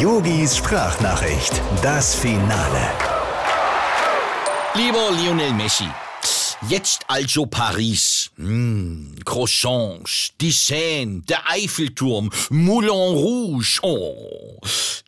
Yogis 0.00 0.56
Sprachnachricht, 0.56 1.60
das 1.82 2.14
Finale. 2.14 2.88
Lieber 4.74 5.10
Lionel 5.10 5.52
Messi, 5.52 5.88
jetzt 6.70 7.02
also 7.06 7.44
Paris. 7.44 8.30
Hm, 8.36 9.16
Croissants, 9.26 10.32
die 10.40 10.52
Seine, 10.52 11.20
der 11.28 11.46
Eiffelturm, 11.50 12.30
Moulin 12.48 12.88
Rouge. 12.88 13.80
Oh. 13.82 14.58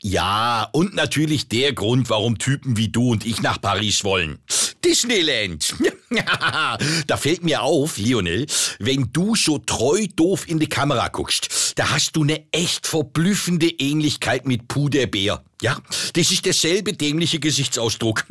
Ja, 0.02 0.68
und 0.73 0.95
natürlich 0.95 1.48
der 1.48 1.72
Grund, 1.72 2.11
warum 2.11 2.36
Typen 2.36 2.77
wie 2.77 2.88
du 2.88 3.12
und 3.12 3.24
ich 3.24 3.40
nach 3.40 3.62
Paris 3.62 4.04
wollen. 4.04 4.40
Disneyland. 4.84 5.74
da 7.06 7.16
fällt 7.16 7.44
mir 7.44 7.62
auf, 7.62 7.98
Lionel, 7.98 8.46
wenn 8.79 9.11
du 9.12 9.34
so 9.34 9.58
treu 9.58 10.06
doof 10.14 10.48
in 10.48 10.58
die 10.58 10.68
Kamera 10.68 11.08
guckst, 11.08 11.72
da 11.76 11.90
hast 11.90 12.16
du 12.16 12.22
eine 12.22 12.44
echt 12.52 12.86
verblüffende 12.86 13.68
Ähnlichkeit 13.68 14.46
mit 14.46 14.68
Puderbär. 14.68 15.43
Ja, 15.62 15.79
das 16.14 16.32
ist 16.32 16.44
derselbe 16.44 16.93
dämliche 16.93 17.39
Gesichtsausdruck. 17.39 18.25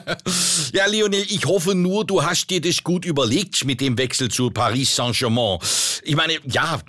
ja, 0.72 0.86
Lionel, 0.86 1.26
ich 1.28 1.44
hoffe 1.44 1.74
nur, 1.74 2.06
du 2.06 2.22
hast 2.22 2.48
dir 2.50 2.60
das 2.60 2.84
gut 2.84 3.04
überlegt 3.04 3.64
mit 3.64 3.80
dem 3.80 3.98
Wechsel 3.98 4.30
zu 4.30 4.50
Paris 4.50 4.94
Saint-Germain. 4.94 5.58
Ich 6.04 6.14
meine, 6.14 6.38
ja, 6.44 6.80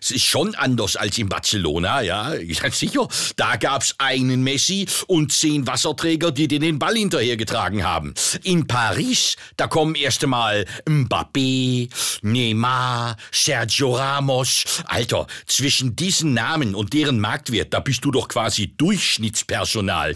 es 0.00 0.12
ist 0.12 0.24
schon 0.24 0.54
anders 0.54 0.94
als 0.94 1.18
in 1.18 1.28
Barcelona, 1.28 2.00
ja, 2.02 2.32
sicher. 2.70 3.08
Da 3.34 3.56
gab's 3.56 3.96
einen 3.98 4.44
Messi 4.44 4.86
und 5.08 5.32
zehn 5.32 5.66
Wasserträger, 5.66 6.30
die 6.30 6.46
dir 6.46 6.60
den 6.60 6.78
Ball 6.78 6.94
hinterhergetragen 6.94 7.82
haben. 7.82 8.14
In 8.44 8.68
Paris, 8.68 9.34
da 9.56 9.66
kommen 9.74 9.96
erst 9.96 10.22
einmal 10.22 10.66
Mbappé, 10.86 11.88
Neymar, 12.22 13.16
Sergio 13.32 13.96
Ramos. 13.96 14.64
Alter, 14.84 15.26
zwischen 15.46 15.96
diesen 15.96 16.32
Namen 16.32 16.76
und 16.76 16.92
deren 16.92 17.18
Marktwert, 17.18 17.74
da 17.74 17.80
bist 17.80 18.04
du 18.04 18.12
doch 18.12 18.28
quasi 18.28 18.72
Durchschnittspersonal. 18.76 20.14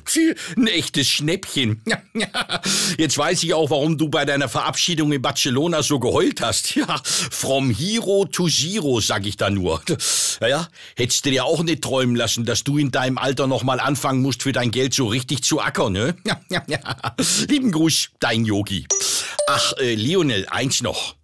Ein 0.56 0.66
echtes 0.68 1.09
Schnäppchen. 1.09 1.82
Jetzt 2.98 3.18
weiß 3.18 3.42
ich 3.42 3.52
auch, 3.52 3.70
warum 3.70 3.98
du 3.98 4.09
bei 4.09 4.24
deiner 4.24 4.48
Verabschiedung 4.48 5.10
in 5.10 5.23
Barcelona 5.23 5.82
so 5.82 5.98
geheult 5.98 6.40
hast. 6.40 6.68
Ja, 6.78 7.00
from 7.04 7.70
Hero 7.72 8.26
to 8.26 8.46
Zero, 8.48 9.00
sag 9.00 9.26
ich 9.26 9.37
da 9.37 9.50
nur. 9.50 9.82
Ja, 10.40 10.68
hättest 10.95 11.26
du 11.26 11.30
dir 11.30 11.45
auch 11.45 11.65
nicht 11.65 11.82
träumen 11.82 12.15
lassen, 12.15 12.45
dass 12.45 12.62
du 12.62 12.78
in 12.78 12.93
deinem 12.93 13.18
Alter 13.18 13.48
noch 13.48 13.65
mal 13.65 13.80
anfangen 13.80 14.22
musst, 14.22 14.45
für 14.45 14.52
dein 14.52 14.70
Geld 14.70 14.95
so 14.95 15.09
richtig 15.09 15.43
zu 15.43 15.60
ackern, 15.60 15.93
ne? 15.93 16.15
Lieben 17.48 17.72
Gruß, 17.72 18.10
dein 18.20 18.45
Yogi. 18.45 18.87
Ach, 19.51 19.73
äh, 19.79 19.95
Lionel, 19.95 20.46
eins 20.51 20.82
noch. 20.82 21.16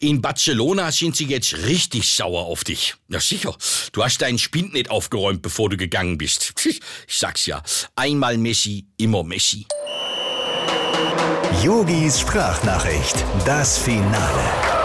In 0.00 0.20
Barcelona 0.20 0.92
sind 0.92 1.16
sie 1.16 1.24
jetzt 1.24 1.56
richtig 1.64 2.14
sauer 2.14 2.44
auf 2.44 2.62
dich. 2.62 2.94
Ja, 3.08 3.20
sicher. 3.20 3.56
Du 3.92 4.04
hast 4.04 4.20
deinen 4.20 4.38
Spind 4.38 4.74
nicht 4.74 4.90
aufgeräumt, 4.90 5.40
bevor 5.40 5.70
du 5.70 5.78
gegangen 5.78 6.18
bist. 6.18 6.52
Ich 7.08 7.18
sag's 7.18 7.46
ja. 7.46 7.62
Einmal 7.96 8.36
Messi, 8.36 8.84
immer 8.98 9.24
Messi. 9.24 9.66
Yogis 11.62 12.20
Sprachnachricht, 12.20 13.24
das 13.44 13.78
Finale. 13.78 14.79